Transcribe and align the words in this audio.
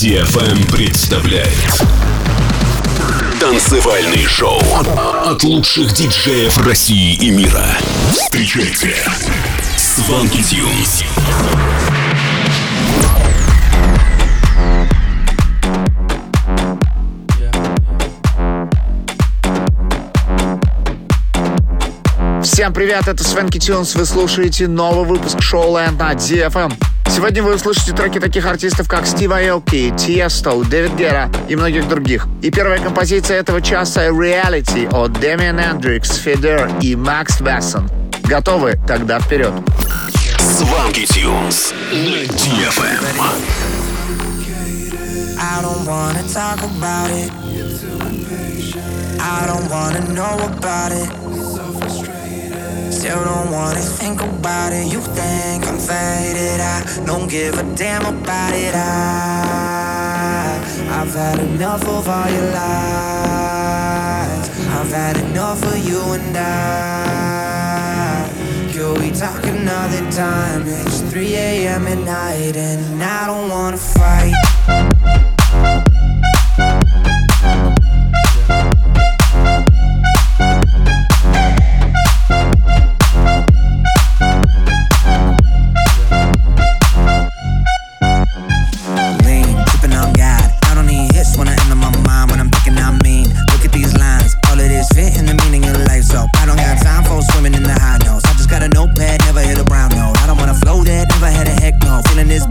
DFM 0.00 0.70
представляет 0.70 1.50
Танцевальный 3.40 4.24
шоу 4.26 4.62
от 5.24 5.42
лучших 5.42 5.92
диджеев 5.92 6.56
России 6.64 7.14
и 7.14 7.30
мира. 7.32 7.66
Встречайте 8.12 8.94
Сванки 9.76 10.40
Тюнс. 10.40 11.02
Всем 22.44 22.72
привет, 22.72 23.08
это 23.08 23.24
Свенки 23.24 23.58
Тюнс, 23.58 23.96
вы 23.96 24.04
слушаете 24.04 24.68
новый 24.68 25.06
выпуск 25.06 25.42
шоу 25.42 25.76
Land 25.76 25.98
на 25.98 26.12
DFM. 26.12 26.97
Сегодня 27.08 27.42
вы 27.42 27.54
услышите 27.54 27.92
треки 27.92 28.20
таких 28.20 28.46
артистов, 28.46 28.86
как 28.86 29.06
Стив 29.06 29.32
Айоки, 29.32 29.92
Тиесто, 29.96 30.62
Дэвид 30.64 30.94
Гера 30.94 31.30
и 31.48 31.56
многих 31.56 31.88
других. 31.88 32.26
И 32.42 32.50
первая 32.50 32.78
композиция 32.78 33.38
этого 33.38 33.62
часа 33.62 34.08
Reality 34.08 34.88
от 34.94 35.12
Дэмиан 35.14 35.58
Эндрикс, 35.58 36.16
Федер 36.16 36.70
и 36.82 36.94
Макс 36.94 37.40
Вессон. 37.40 37.90
Готовы? 38.24 38.78
Тогда 38.86 39.18
вперед. 39.20 39.52
Сванки 40.38 41.06
Тюнс 41.06 41.72
на 41.92 42.24
DFM. 42.24 43.04
I 45.40 45.62
don't 45.62 45.86
wanna 45.86 46.22
talk 46.32 46.62
about 46.62 47.10
it. 47.10 47.30
I 49.20 49.46
don't 49.46 49.68
wanna 49.70 50.00
know 50.12 50.38
about 50.44 50.92
it. 50.92 52.17
Still 52.90 53.22
don't 53.24 53.50
wanna 53.52 53.80
think 53.80 54.22
about 54.22 54.72
it. 54.72 54.90
You 54.92 55.00
think 55.00 55.66
I'm 55.66 55.78
faded. 55.78 56.60
I 56.60 56.82
don't 57.04 57.28
give 57.28 57.58
a 57.58 57.62
damn 57.74 58.04
about 58.06 58.54
it. 58.54 58.74
I, 58.74 60.58
I've 60.90 61.14
had 61.14 61.38
enough 61.40 61.86
of 61.86 62.08
all 62.08 62.30
your 62.30 62.50
lies. 62.52 64.48
I've 64.68 64.90
had 64.90 65.18
enough 65.18 65.62
of 65.62 65.78
you 65.86 66.00
and 66.00 66.36
I. 66.36 67.58
Could 68.72 68.98
we 69.00 69.10
talk 69.10 69.44
another 69.44 70.10
time? 70.10 70.62
It's 70.66 71.00
3 71.02 71.34
a.m. 71.34 71.86
at 71.86 71.98
night 71.98 72.56
and 72.56 73.02
I 73.02 73.26
don't 73.26 73.50
wanna 73.50 73.76
fight. 73.76 74.34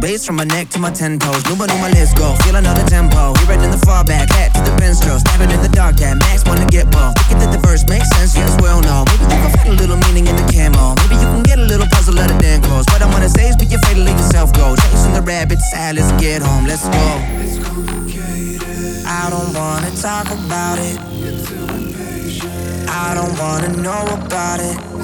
Bass 0.08 0.26
from 0.26 0.38
my 0.38 0.46
neck 0.46 0.70
to 0.70 0.80
my 0.80 0.90
ten 0.90 1.20
toes. 1.20 1.44
But 1.44 1.68
my 1.84 1.92
let's 1.92 2.14
go. 2.14 2.32
Feel 2.44 2.56
another 2.56 2.86
tempo. 2.88 3.36
It 3.44 3.60
in 3.60 3.72
the 3.72 3.82
far 3.84 4.06
back, 4.06 4.30
hat 4.32 4.56
to 4.56 4.62
the 4.64 4.74
pen 4.80 4.96
stroke. 4.96 5.20
Stabbing 5.20 5.52
in 5.52 5.62
the 5.62 5.68
dark, 5.68 5.98
that 5.98 6.16
max 6.16 6.48
wanna 6.48 6.66
get 6.72 6.88
both. 6.92 7.12
Thinking 7.20 7.40
that 7.44 7.52
the 7.52 7.60
verse 7.60 7.84
makes 7.92 8.08
sense, 8.16 8.32
yes, 8.36 8.56
well, 8.62 8.80
no. 8.80 9.04
Maybe 9.12 9.24
you 9.28 9.40
can 9.44 9.52
find 9.58 9.70
a 9.76 9.78
little 9.84 10.00
meaning 10.08 10.26
in 10.32 10.36
the 10.40 10.48
camo. 10.48 10.96
Maybe 11.04 11.16
you 11.20 11.28
can 11.28 11.44
get 11.44 11.60
a 11.60 11.68
little 11.68 11.88
puzzle 11.92 12.18
out 12.20 12.32
of 12.32 12.40
damn 12.40 12.62
close. 12.64 12.86
What 12.88 13.02
I 13.02 13.08
wanna 13.12 13.28
say 13.28 13.50
is 13.52 13.58
be 13.58 13.66
your 13.68 13.82
fate, 13.84 14.00
let 14.00 14.16
yourself 14.16 14.54
go. 14.54 14.76
Chasing 14.80 15.14
the 15.14 15.24
rabbit 15.24 15.60
side, 15.60 15.96
let's 16.00 16.12
get 16.24 16.42
home, 16.42 16.64
let's 16.66 16.88
go. 16.88 17.06
It's 17.44 17.60
complicated. 17.60 19.04
I 19.04 19.28
don't 19.28 19.52
wanna 19.52 19.92
talk 20.00 20.28
about 20.32 20.80
it. 20.80 20.96
You're 21.20 21.36
too 21.44 21.68
impatient, 21.68 22.88
I 22.88 23.12
don't 23.12 23.36
wanna 23.36 23.76
know 23.84 24.04
about 24.16 24.64
it. 24.64 24.97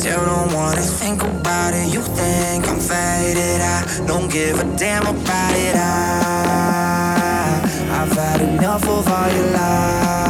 Still 0.00 0.24
don't 0.24 0.54
wanna 0.54 0.80
think 0.80 1.22
about 1.22 1.74
it. 1.74 1.92
You 1.92 2.00
think 2.00 2.66
I'm 2.66 2.80
faded. 2.80 3.60
I 3.60 3.84
don't 4.06 4.32
give 4.32 4.58
a 4.58 4.64
damn 4.78 5.02
about 5.02 5.54
it. 5.54 5.76
I, 5.76 7.60
I've 8.00 8.12
had 8.12 8.40
enough 8.40 8.88
of 8.88 9.06
all 9.06 9.30
your 9.30 9.50
lies. 9.52 10.29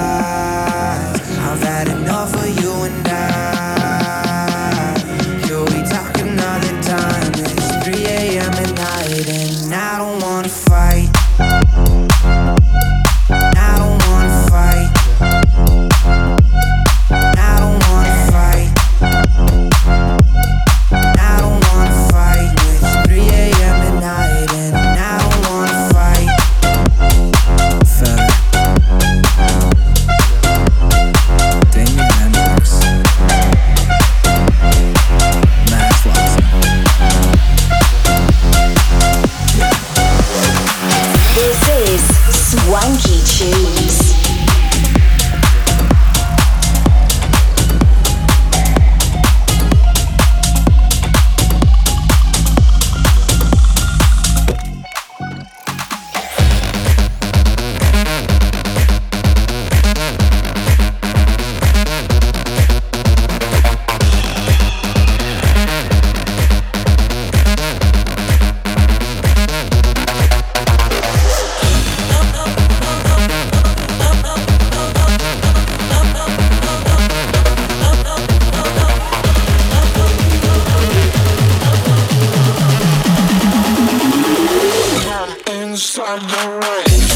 Inside 86.70 87.09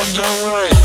Inside 0.00 0.77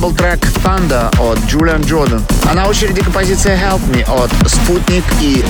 был 0.00 0.12
трек 0.12 0.40
Thunder 0.62 1.08
от 1.18 1.38
Джулиан 1.46 1.80
Джордан. 1.80 2.22
А 2.46 2.54
на 2.54 2.68
очереди 2.68 3.00
композиция 3.00 3.56
Help 3.56 3.80
Me 3.90 4.02
от 4.02 4.30
Спутник 4.46 5.04
и 5.22 5.42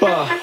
Dance. 0.00 0.34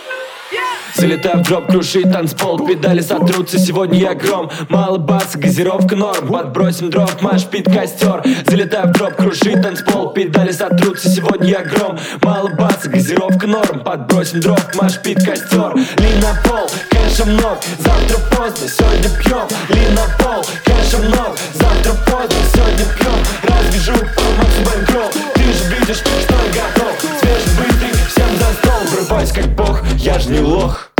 Swanky 0.94 1.22
Tunes. 1.22 1.48
Дроп 1.52 1.68
крушит 1.68 2.12
танцпол, 2.12 2.66
педали 2.66 3.02
сотрутся, 3.02 3.60
сегодня 3.60 4.00
я 4.00 4.14
гром 4.14 4.50
Мало 4.70 4.98
баса, 4.98 5.38
газировка 5.38 5.96
норм, 5.96 6.28
подбросим 6.28 6.90
дроп, 6.90 7.22
маш 7.22 7.46
пит 7.46 7.66
костер 7.66 8.24
Залетаю 8.46 8.88
в 8.88 8.92
дроп, 8.94 9.16
крушит 9.16 9.62
танцпол, 9.62 10.14
педали 10.14 10.52
сотрутся, 10.52 11.10
сегодня 11.10 11.50
я 11.50 11.64
гром 11.64 12.00
Мало 12.22 12.50
баса, 12.50 12.90
газировка 12.90 13.48
норм, 13.48 13.82
подбросим 13.82 14.40
дроп, 14.40 14.62
маш 14.76 15.02
пит 15.02 15.18
костер 15.26 15.76
Ли 15.76 16.10
на 16.22 16.42
пол, 16.48 16.70
кэша 16.90 17.26
много, 17.26 17.60
завтра 17.80 18.18
поздно, 18.36 18.68
сегодня 18.70 19.10
пьем 19.20 19.48
Ли 19.70 19.88
на 19.96 20.24
пол, 20.24 20.46
кэша 20.64 20.98
много, 21.00 21.36
завтра 21.54 21.94
поздно, 22.10 22.38
сегодня 22.54 22.86
пьем 22.98 23.20
Развяжу 23.44 23.94
по 24.16 24.32
ты 25.12 25.36
же 25.36 25.41
видишь, 25.92 26.04
что 26.24 26.36
готов. 26.54 27.00
Свежий 27.20 27.94
всем 28.08 28.38
за 28.38 28.54
стол, 28.54 28.80
врубаюсь 28.92 29.32
как 29.32 29.48
бог, 29.56 29.84
я 29.98 30.20
ж 30.20 30.26
не 30.28 30.40
лох 30.40 30.92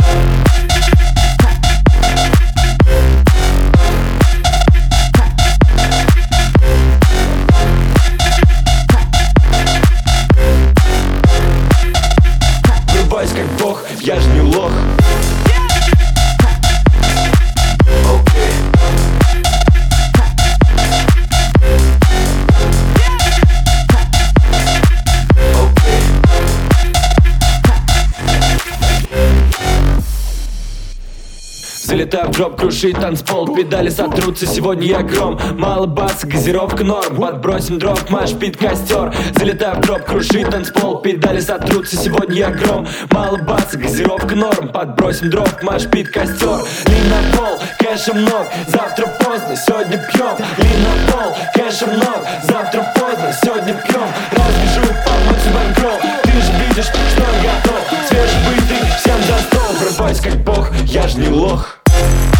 Залетаю 32.12 32.30
в 32.30 32.36
дроп, 32.36 32.56
крушит 32.56 33.00
танцпол. 33.00 33.54
Педали 33.54 33.88
сотрутся, 33.88 34.46
сегодня 34.46 34.86
я 34.86 35.02
гром. 35.02 35.40
Мало 35.56 35.86
баса, 35.86 36.26
газировка 36.26 36.84
норм. 36.84 37.16
Подбросим 37.16 37.78
дроп, 37.78 38.10
маш 38.10 38.34
пит 38.34 38.58
костер. 38.58 39.14
Залетаю 39.34 39.76
в 39.76 39.80
дроп, 39.80 40.04
крушит 40.04 40.50
танцпол. 40.50 40.98
Педали 40.98 41.40
сотрутся, 41.40 41.96
сегодня 41.96 42.36
я 42.36 42.50
гром. 42.50 42.86
Мало 43.10 43.38
баса, 43.38 43.78
газировка 43.78 44.34
норм. 44.34 44.68
Подбросим 44.68 45.30
дроп, 45.30 45.48
маш 45.62 45.86
пит 45.86 46.10
костер. 46.10 46.58
Ли 46.84 46.96
на 47.08 47.34
пол, 47.34 47.58
кэша 47.78 48.12
много 48.12 48.46
Завтра 48.66 49.06
поздно, 49.18 49.56
сегодня 49.56 49.96
пьем. 50.12 50.36
Ли 50.58 50.70
на 50.84 51.12
пол, 51.12 51.34
кэша 51.54 51.86
много 51.86 52.28
Завтра 52.42 52.92
поздно, 52.94 53.32
сегодня 53.42 53.72
пьем. 53.88 54.08
Разбежу 54.32 54.92
по 55.06 55.12
Бэнкролл 55.54 55.98
Ты 56.24 56.30
же 56.32 56.52
видишь, 56.68 56.84
что 56.84 57.22
я 57.22 57.54
готов. 57.54 57.80
Свежий 58.06 58.98
всем 58.98 59.16
за 59.22 59.42
стол. 59.44 59.72
Врываюсь 59.80 60.20
как 60.20 60.36
бог, 60.44 60.70
я 60.84 61.08
ж 61.08 61.14
не 61.14 61.28
лох 61.28 61.81
Look 62.02 62.31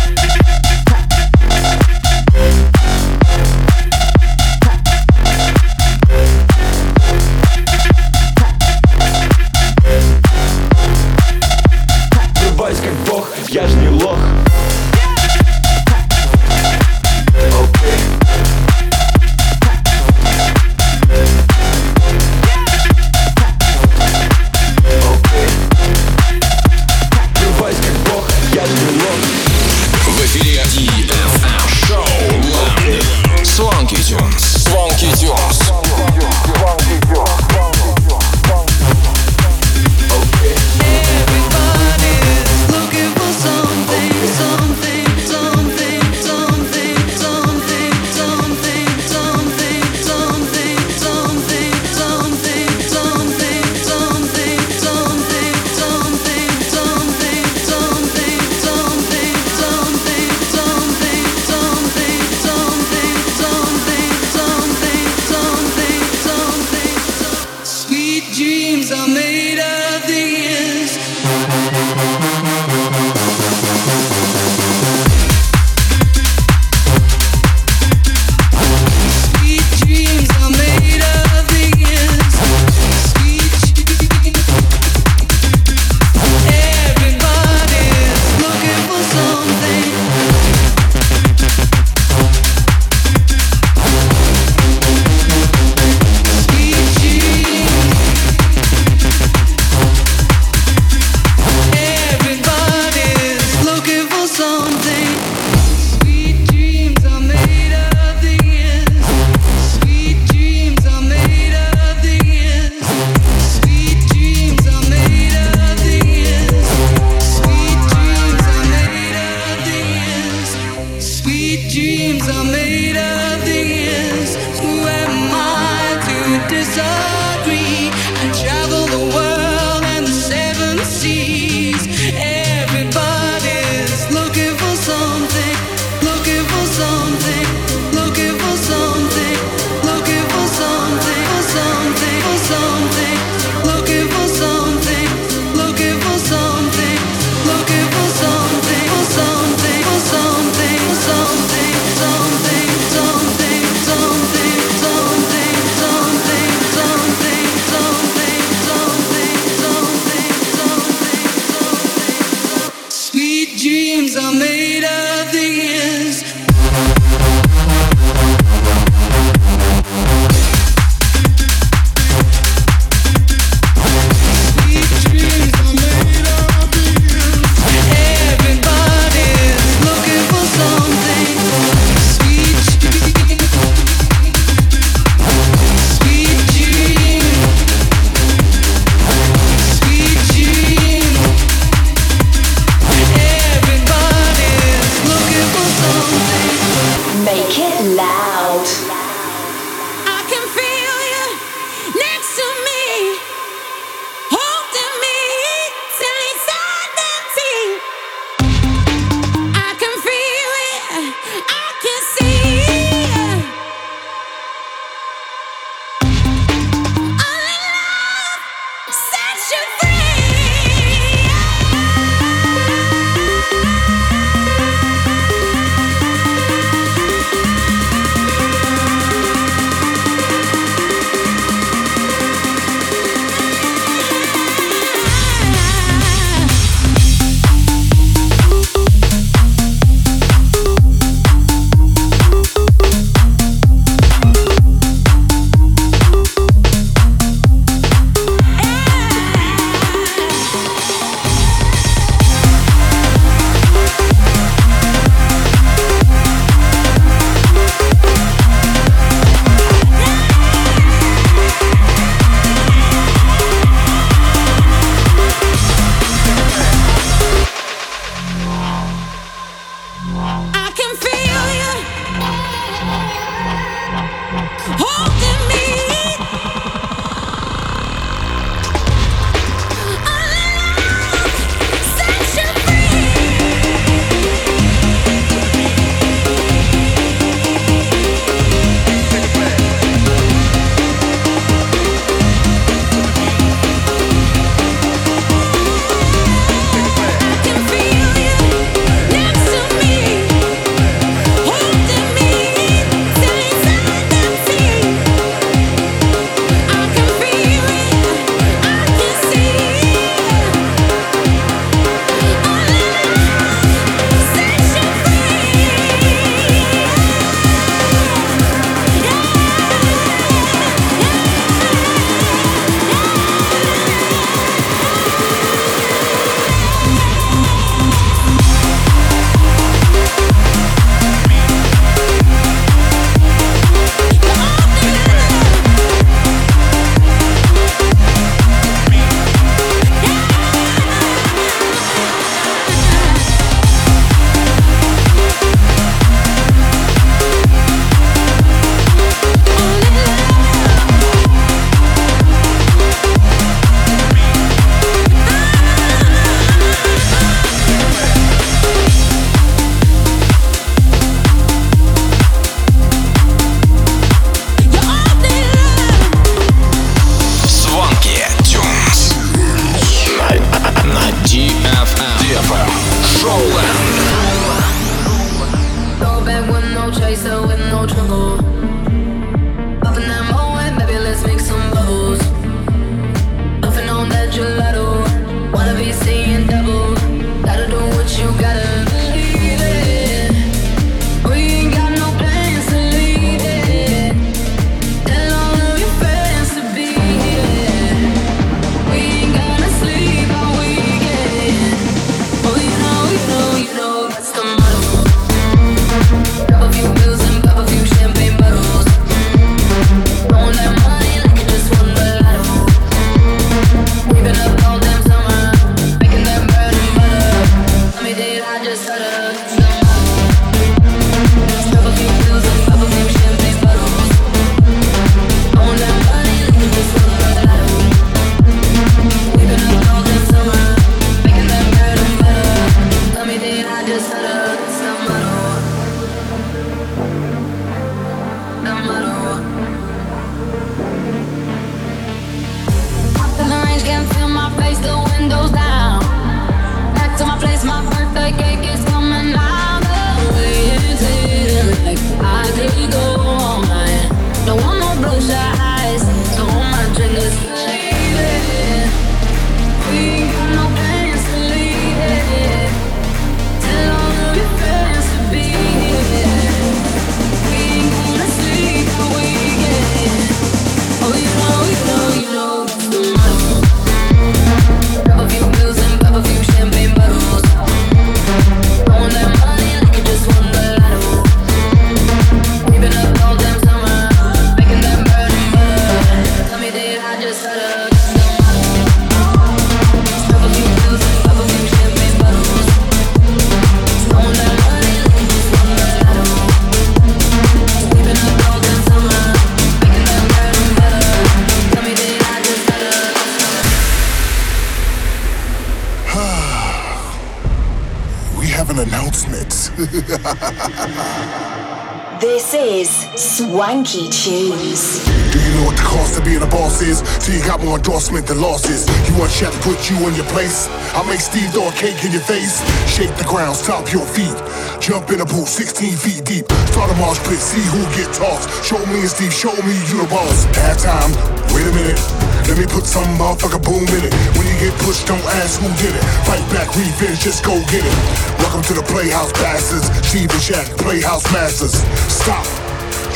Till 517.23 517.39
you 517.39 517.45
got 517.47 517.63
more 517.63 517.79
endorsement 517.79 518.27
than 518.27 518.43
losses. 518.43 518.83
You 519.07 519.15
want 519.15 519.31
Shaq 519.31 519.55
to 519.55 519.63
put 519.63 519.79
you 519.87 519.95
in 520.11 520.15
your 520.19 520.27
place? 520.35 520.67
I'll 520.91 521.07
make 521.07 521.23
Steve 521.23 521.55
throw 521.55 521.71
a 521.71 521.75
cake 521.79 522.03
in 522.03 522.11
your 522.11 522.27
face. 522.27 522.59
Shake 522.91 523.15
the 523.15 523.23
ground, 523.23 523.55
stop 523.55 523.87
your 523.95 524.03
feet. 524.03 524.35
Jump 524.83 525.07
in 525.15 525.23
a 525.23 525.27
pool 525.27 525.47
16 525.47 525.95
feet 526.03 526.27
deep. 526.27 526.51
Start 526.75 526.91
a 526.91 526.97
marsh 526.99 527.23
pit, 527.23 527.39
see 527.39 527.63
who 527.71 527.79
get 527.95 528.11
tossed. 528.11 528.51
Show 528.67 528.83
me 528.91 529.07
and 529.07 529.09
Steve, 529.09 529.31
show 529.31 529.55
me 529.63 529.71
you 529.87 530.03
the 530.03 530.09
boss. 530.11 530.51
Halftime, 530.67 531.15
wait 531.55 531.63
a 531.63 531.71
minute. 531.79 532.03
Let 532.51 532.59
me 532.59 532.67
put 532.67 532.91
some 532.91 533.07
motherfucker 533.15 533.63
boom 533.63 533.87
in 533.87 534.03
it. 534.03 534.13
When 534.35 534.43
you 534.43 534.59
get 534.59 534.75
pushed, 534.83 535.07
don't 535.07 535.23
ask 535.39 535.63
who 535.63 535.71
did 535.79 535.95
it. 535.95 536.03
Fight 536.27 536.43
back, 536.51 536.75
revenge, 536.75 537.23
just 537.23 537.47
go 537.47 537.55
get 537.71 537.87
it. 537.87 537.97
Welcome 538.43 538.67
to 538.67 538.75
the 538.75 538.83
Playhouse 538.91 539.31
Bastards. 539.39 539.87
Steve 540.03 540.27
and 540.27 540.43
Shaq, 540.43 540.67
Playhouse 540.83 541.23
Masters. 541.31 541.87
Stop, 542.11 542.43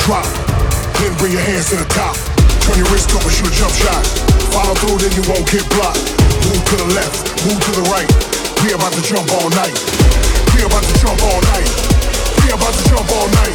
drop, 0.07 0.31
then 1.03 1.11
bring 1.19 1.35
your 1.35 1.43
hands 1.43 1.75
to 1.75 1.77
the 1.83 1.91
top. 1.91 2.36
Turn 2.67 2.83
your 2.83 2.91
wrist 2.91 3.15
over, 3.15 3.31
shoot 3.31 3.47
a 3.47 3.55
jump 3.55 3.71
shot. 3.79 4.03
Follow 4.51 4.75
through, 4.75 4.99
then 4.99 5.15
you 5.15 5.23
won't 5.31 5.47
get 5.47 5.63
blocked. 5.71 6.03
Move 6.51 6.59
to 6.67 6.77
the 6.83 6.89
left, 6.99 7.23
move 7.47 7.63
to 7.63 7.73
the 7.79 7.87
right. 7.95 8.11
We 8.67 8.75
about 8.75 8.93
to 8.93 9.03
jump 9.07 9.31
all 9.39 9.51
night. 9.51 9.79
We 10.51 10.67
about 10.67 10.83
to 10.83 10.95
jump 10.99 11.23
all 11.23 11.41
night. 11.55 11.71
We 12.43 12.51
about 12.51 12.75
to 12.75 12.83
jump 12.91 13.07
all 13.15 13.29
night. 13.39 13.55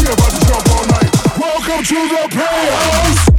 We 0.00 0.08
about 0.08 0.32
to 0.32 0.40
jump 0.48 0.64
all 0.72 0.86
night. 0.96 1.12
Welcome 1.36 1.84
to 1.84 2.08
the 2.08 2.28
Playhouse. 2.32 3.31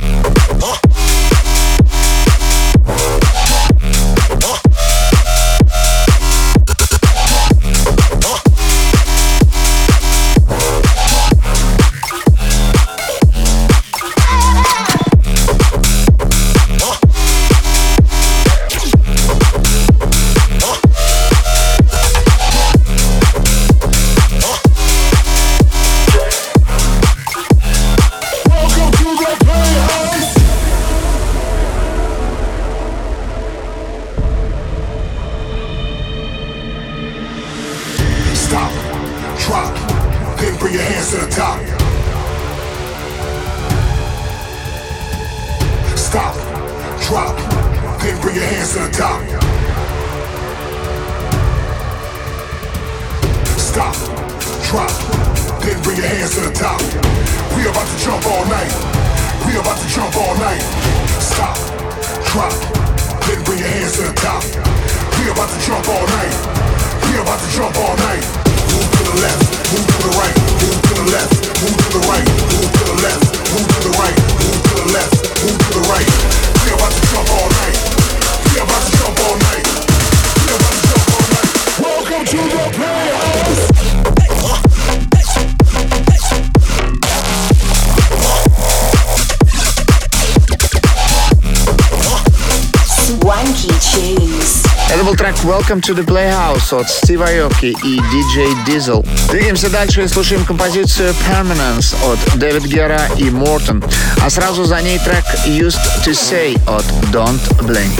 Welcome 95.73 95.95
to 95.95 96.03
the 96.03 96.05
Playhouse 96.05 96.71
от 96.71 96.88
Стива 96.88 97.31
Йоки 97.31 97.75
и 97.83 97.99
DJ 97.99 98.47
Diesel. 98.67 99.03
Двигаемся 99.31 99.71
дальше 99.71 100.03
и 100.03 100.07
слушаем 100.07 100.45
композицию 100.45 101.15
Permanence 101.27 101.95
от 102.05 102.38
Дэвид 102.38 102.65
Гетта 102.65 103.09
и 103.17 103.31
Мортон, 103.31 103.83
а 104.23 104.29
сразу 104.29 104.65
за 104.65 104.79
ней 104.83 104.99
трек 104.99 105.25
Used 105.47 105.81
to 106.05 106.12
Say 106.12 106.62
от 106.67 106.86
Don't 107.12 107.41
Blink. 107.63 107.99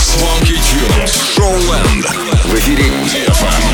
Swanky 0.00 0.58
Tunes, 0.58 1.12
Showland, 1.36 2.08
в 2.44 2.54
эфире 2.56 2.86
DFM. 3.06 3.73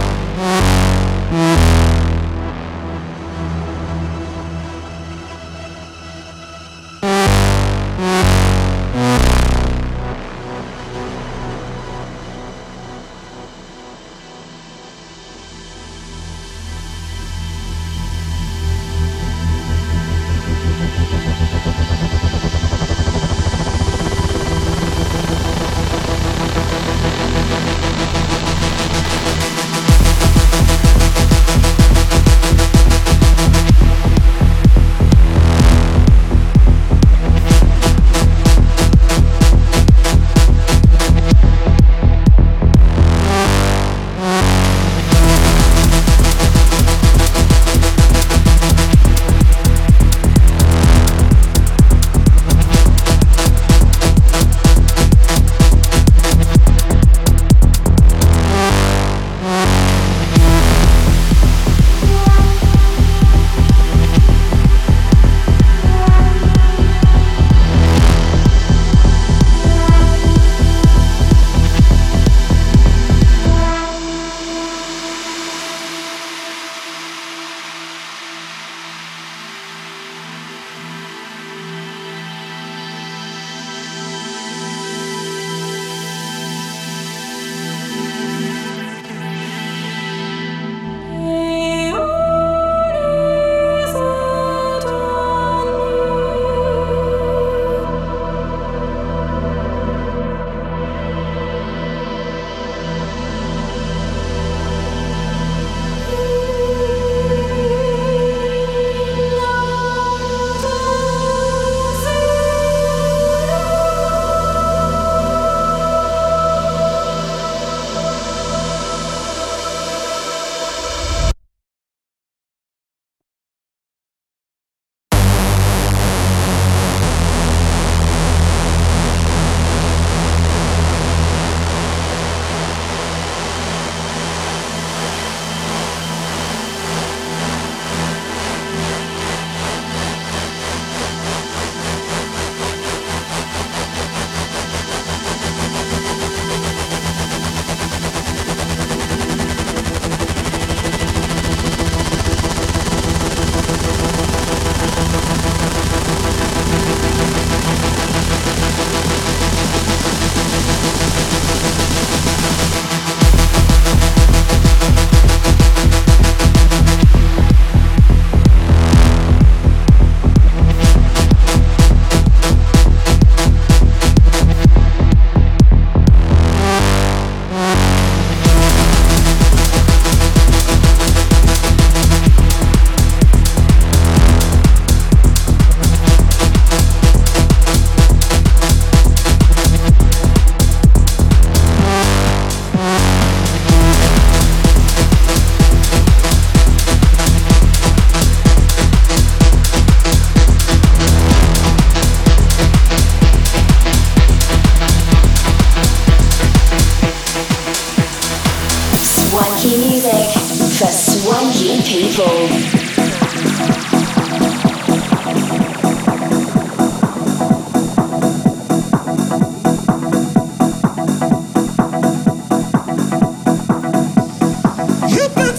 Mama 225.11 225.50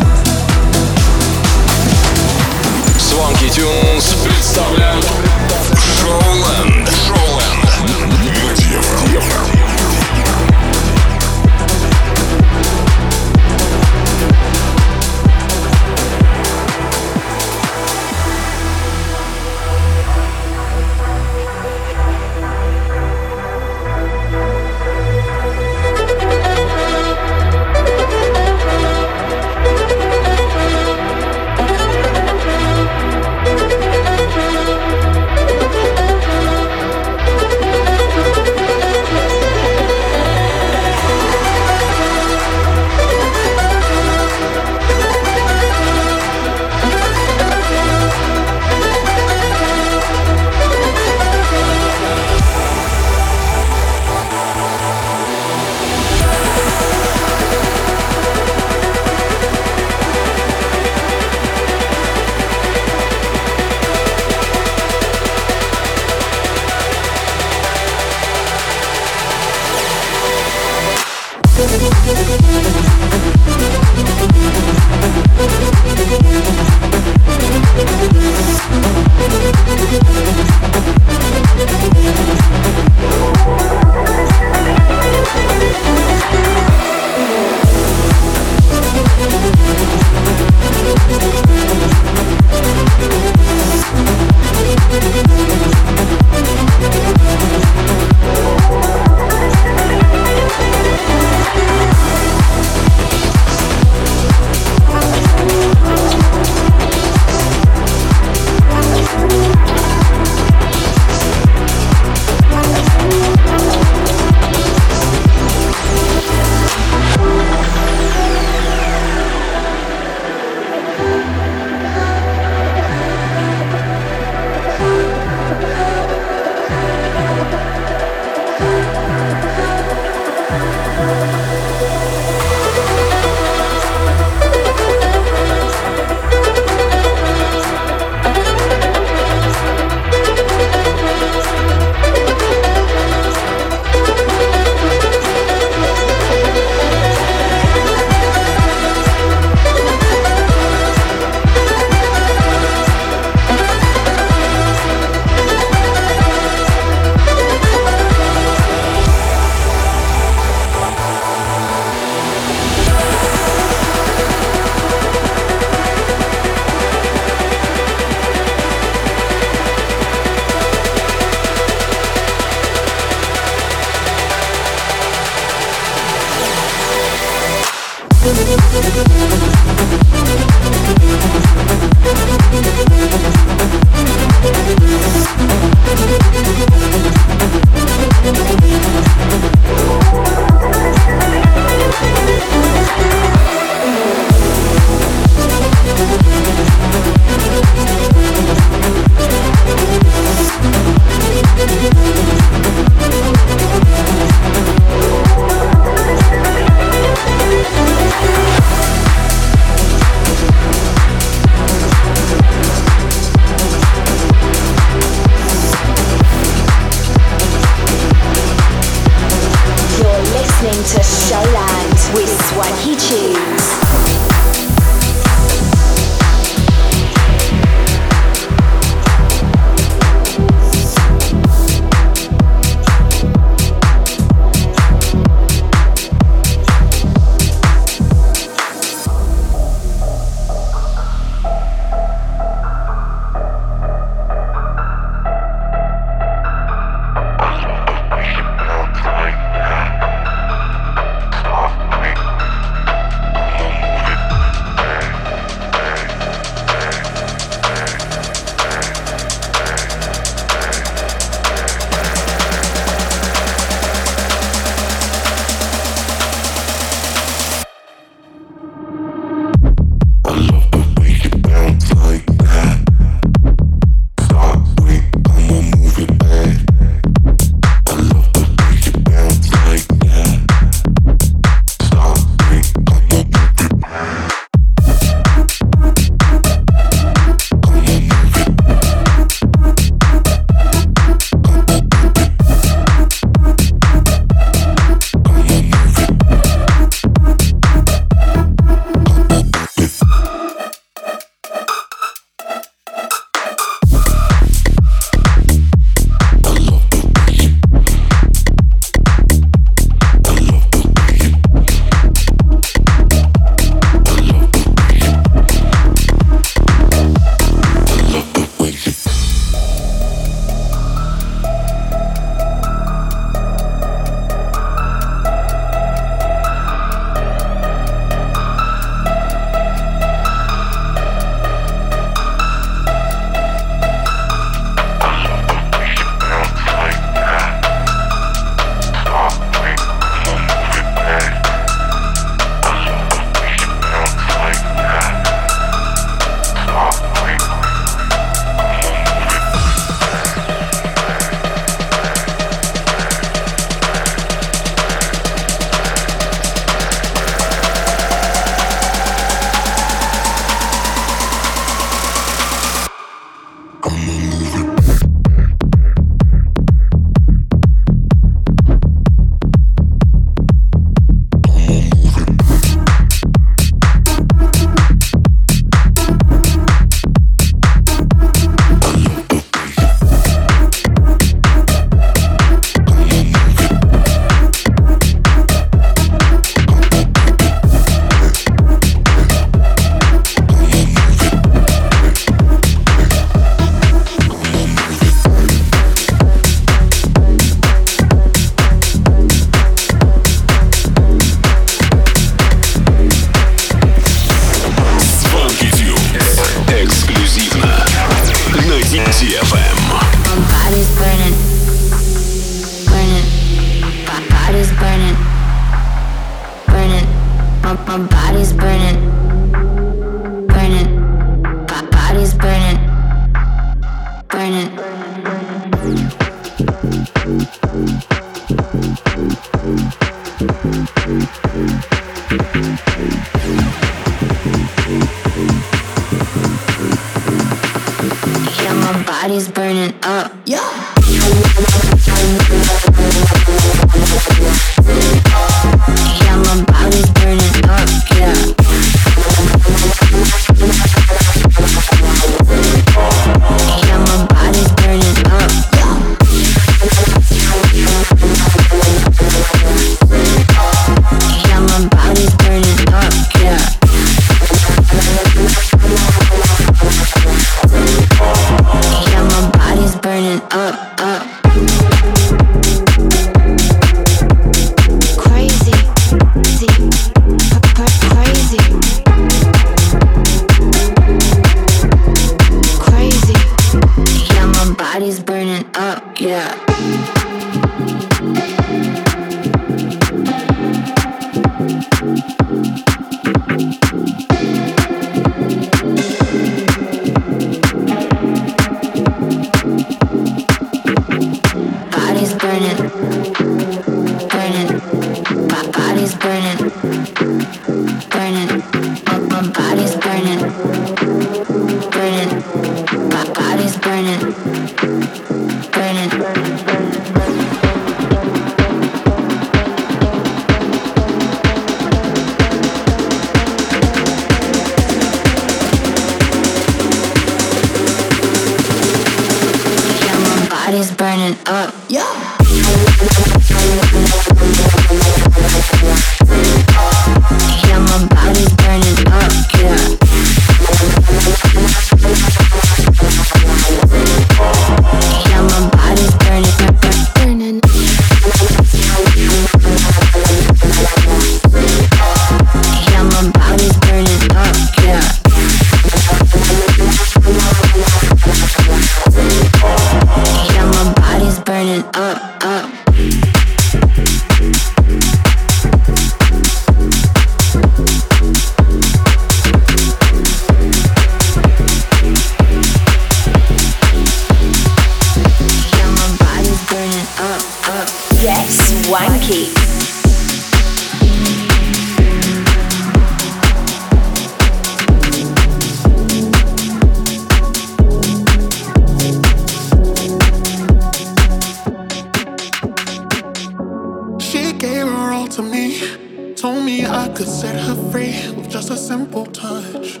to 595.38 595.44
me, 595.44 596.34
told 596.34 596.64
me 596.64 596.84
I 596.84 597.08
could 597.14 597.28
set 597.28 597.54
her 597.66 597.76
free 597.92 598.12
with 598.34 598.50
just 598.50 598.70
a 598.70 598.76
simple 598.76 599.24
touch. 599.24 600.00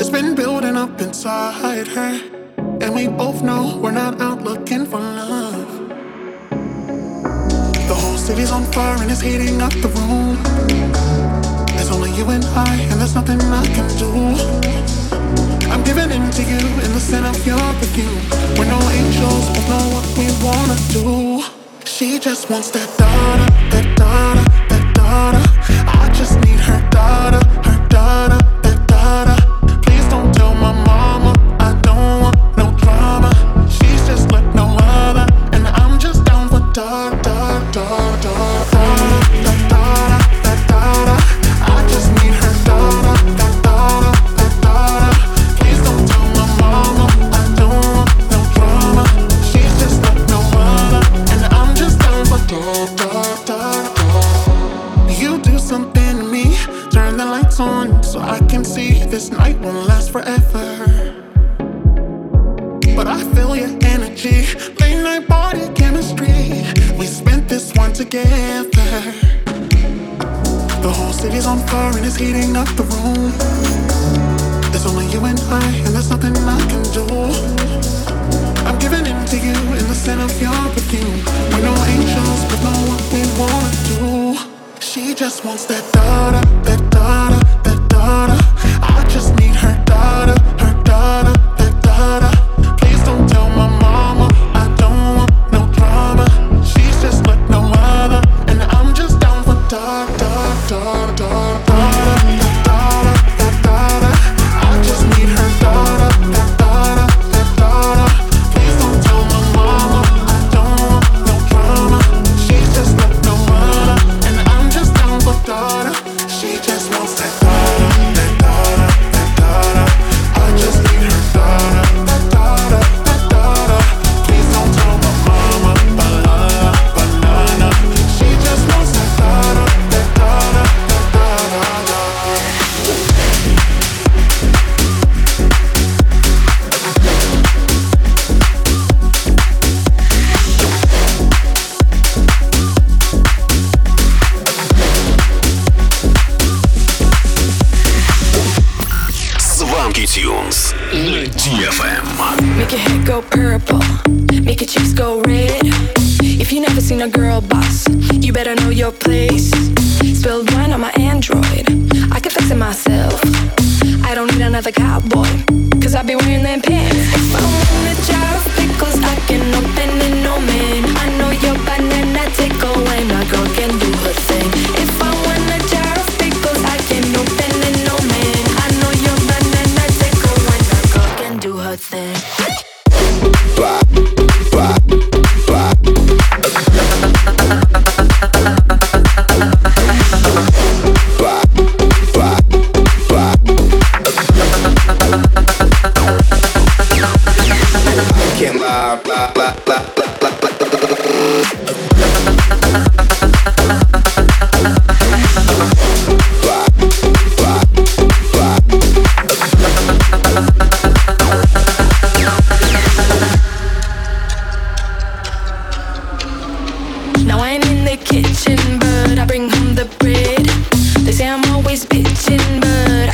It's 0.00 0.10
been 0.10 0.34
building 0.34 0.76
up 0.76 1.00
inside 1.00 1.86
her, 1.86 2.12
and 2.80 2.92
we 2.92 3.06
both 3.06 3.40
know 3.44 3.78
we're 3.80 3.92
not 3.92 4.20
out 4.20 4.42
looking 4.42 4.84
for 4.84 4.98
love. 4.98 5.70
The 7.90 7.96
whole 8.02 8.16
city's 8.16 8.50
on 8.50 8.64
fire 8.72 9.00
and 9.00 9.08
it's 9.12 9.20
heating 9.20 9.62
up 9.62 9.74
the 9.74 9.90
room. 10.00 10.34
There's 11.76 11.92
only 11.92 12.10
you 12.18 12.28
and 12.30 12.44
I, 12.44 12.74
and 12.90 13.00
there's 13.00 13.14
nothing 13.14 13.40
I 13.42 13.64
can 13.76 13.88
do. 14.04 14.10
I'm 15.70 15.84
giving 15.84 16.10
in 16.10 16.30
to 16.32 16.42
you 16.42 16.62
in 16.84 16.90
the 16.96 17.00
scent 17.08 17.26
of 17.26 17.46
your 17.46 17.66
perfume. 17.78 18.22
We're 18.58 18.66
no 18.66 18.80
angels, 18.90 19.46
but 19.54 19.64
know 19.70 19.86
what 19.94 20.06
we 20.18 20.26
wanna 20.42 20.76
do. 20.90 21.59
She 22.00 22.18
just 22.18 22.48
wants 22.48 22.70
that 22.70 22.88
daughter, 22.96 23.44
that 23.72 23.94
daughter, 23.94 24.42
that 24.70 24.94
daughter. 24.94 25.44
I 26.00 26.10
just 26.14 26.40
need 26.40 26.58
her 26.58 26.80
daughter, 26.88 27.46
her 27.68 27.88
daughter. 27.88 28.59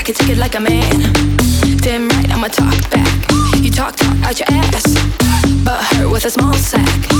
can 0.06 0.14
take 0.14 0.36
it 0.36 0.38
like 0.38 0.54
a 0.54 0.60
man. 0.60 1.12
Damn 1.78 2.08
right, 2.08 2.30
I'ma 2.30 2.46
talk 2.46 2.90
back. 2.90 3.28
You 3.56 3.72
talk, 3.72 3.96
talk 3.96 4.16
out 4.22 4.38
your 4.38 4.46
ass, 4.50 4.94
but 5.64 5.82
hurt 5.82 6.12
with 6.12 6.24
a 6.26 6.30
small 6.30 6.54
sack. 6.54 7.15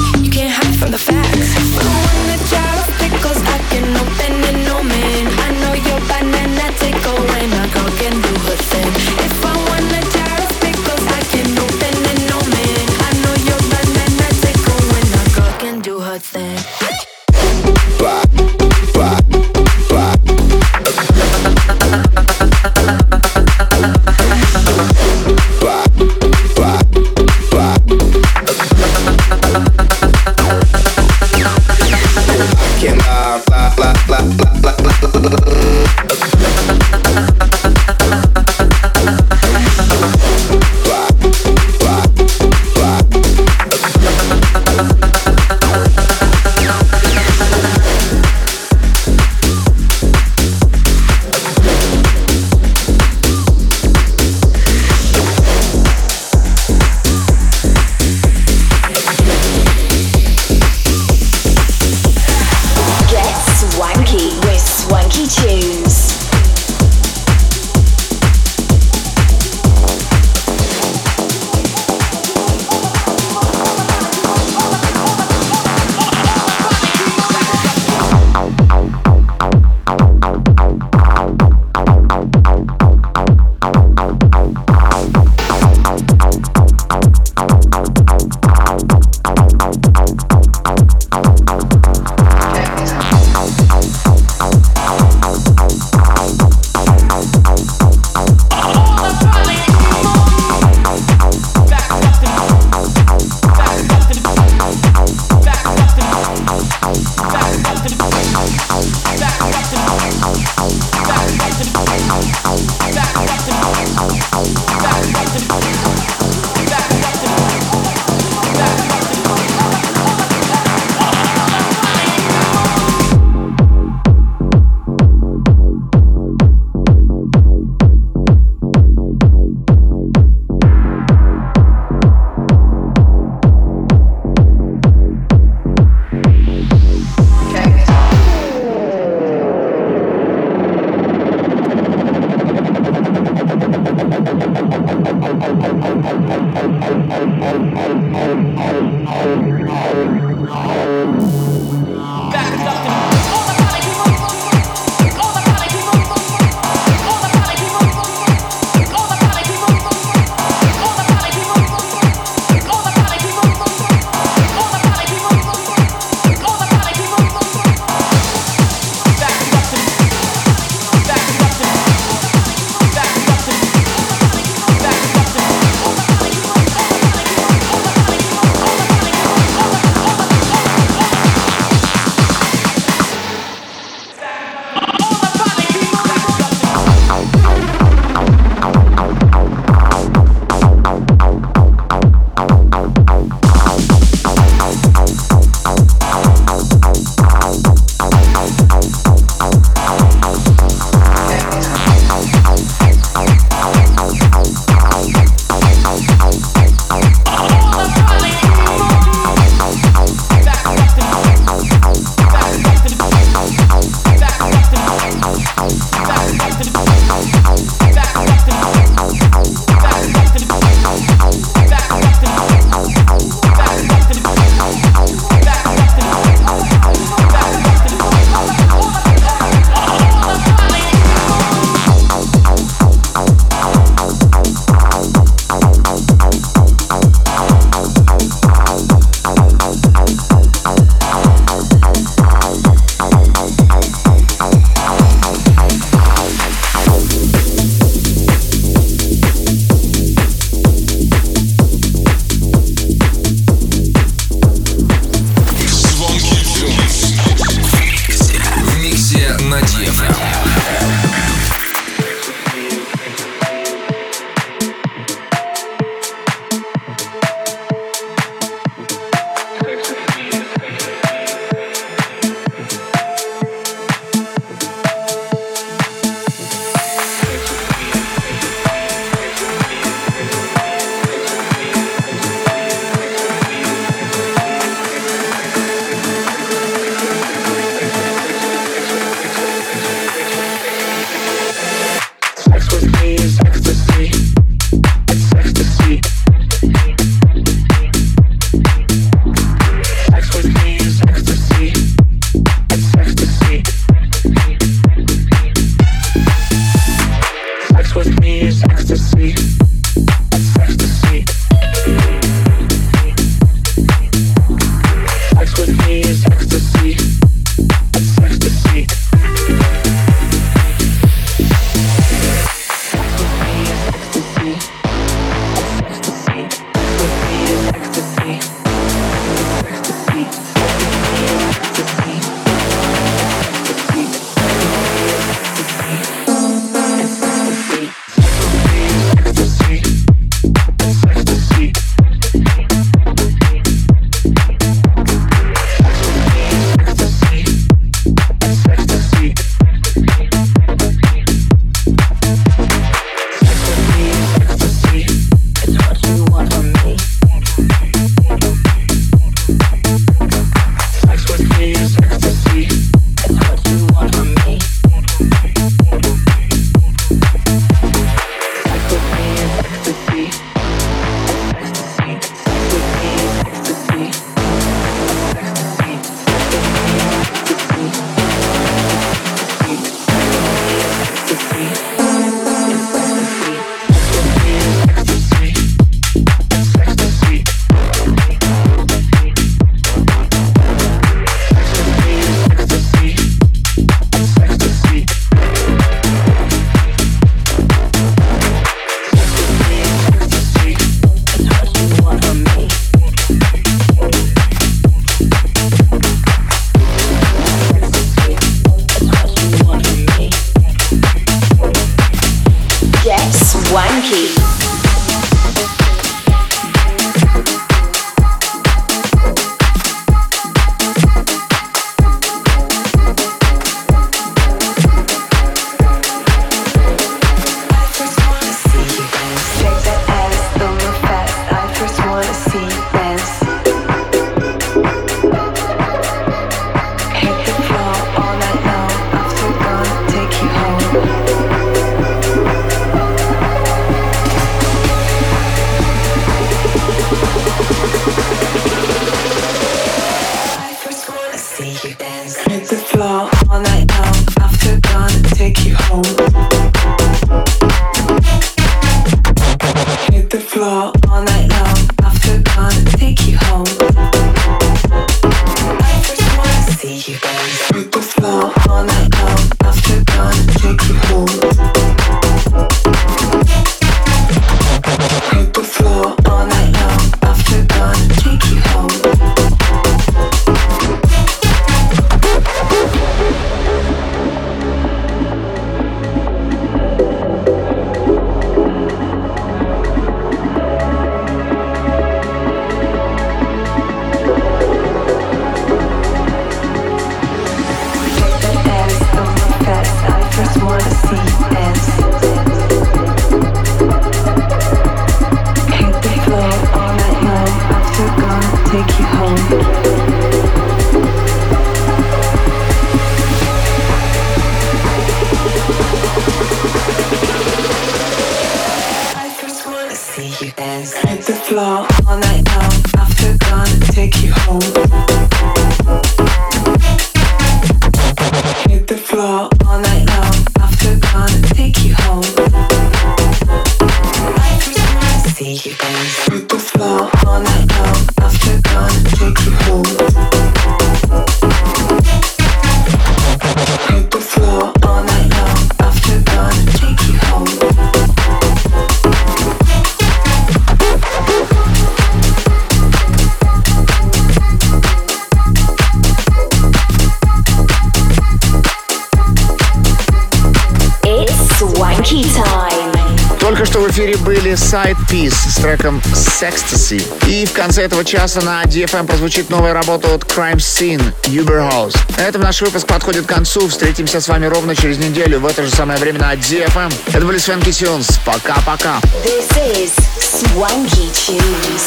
Side 564.56 564.96
Piece 565.10 565.34
с 565.50 565.56
треком 565.56 566.00
Sextasy. 566.12 567.02
И 567.28 567.44
в 567.44 567.52
конце 567.52 567.82
этого 567.82 568.04
часа 568.04 568.40
на 568.40 568.62
DFM 568.64 569.06
прозвучит 569.06 569.50
новая 569.50 569.74
работа 569.74 570.14
от 570.14 570.24
Crime 570.24 570.56
Scene 570.56 571.02
Uberhouse. 571.24 571.94
На 572.16 572.22
этом 572.22 572.42
наш 572.42 572.62
выпуск 572.62 572.86
подходит 572.86 573.26
к 573.26 573.28
концу. 573.28 573.68
Встретимся 573.68 574.20
с 574.20 574.28
вами 574.28 574.46
ровно 574.46 574.74
через 574.74 574.98
неделю 574.98 575.40
в 575.40 575.46
это 575.46 575.62
же 575.62 575.70
самое 575.70 575.98
время 575.98 576.20
на 576.20 576.34
DFM. 576.34 576.92
Это 577.12 577.26
были 577.26 577.38
Свенки 577.38 577.70
Тюнс. 577.70 578.18
Пока-пока. 578.24 579.00
This 579.24 579.48
is 579.76 579.92
Swanky 580.18 581.10
Tunes. 581.12 581.86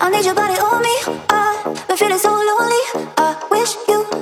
I 0.00 0.10
need 0.10 0.24
your 0.24 0.34
body 0.34 0.54
on 0.54 0.82
me. 0.82 0.96
I've 1.30 1.86
been 1.88 1.96
feeling 1.96 2.18
so 2.18 2.30
lonely. 2.30 2.82
I 3.16 3.36
wish 3.50 3.76
you 3.88 4.21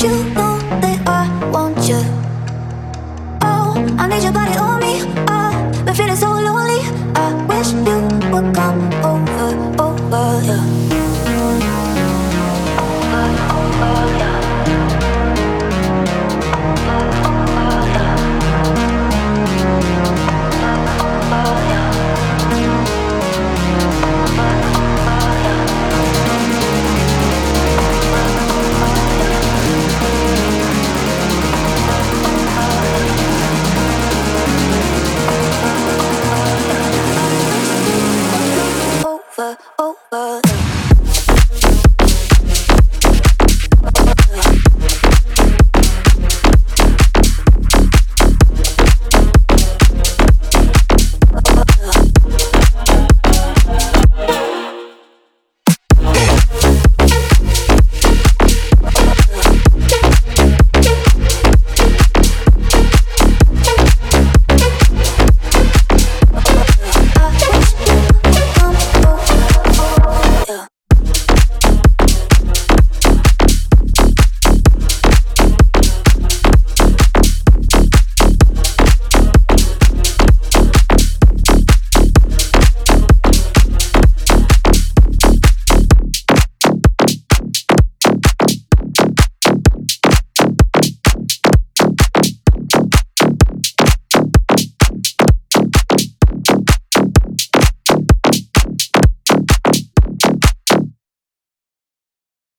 就 0.00 0.39